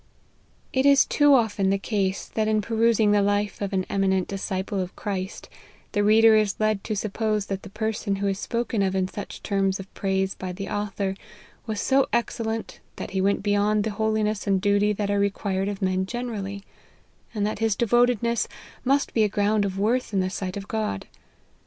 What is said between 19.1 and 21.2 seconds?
be a ground of worth in the sight of God.